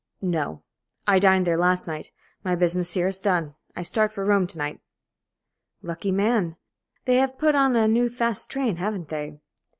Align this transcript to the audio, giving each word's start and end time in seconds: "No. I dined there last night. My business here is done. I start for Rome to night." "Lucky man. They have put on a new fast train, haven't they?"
"No. 0.23 0.63
I 1.05 1.19
dined 1.19 1.45
there 1.45 1.59
last 1.59 1.85
night. 1.85 2.09
My 2.43 2.55
business 2.55 2.93
here 2.93 3.05
is 3.05 3.21
done. 3.21 3.53
I 3.75 3.83
start 3.83 4.11
for 4.11 4.25
Rome 4.25 4.47
to 4.47 4.57
night." 4.57 4.79
"Lucky 5.83 6.11
man. 6.11 6.57
They 7.05 7.17
have 7.17 7.37
put 7.37 7.53
on 7.53 7.75
a 7.75 7.87
new 7.87 8.09
fast 8.09 8.49
train, 8.49 8.77
haven't 8.77 9.09
they?" 9.09 9.37